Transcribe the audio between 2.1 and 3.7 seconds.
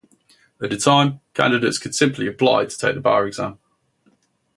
apply to take the bar exam.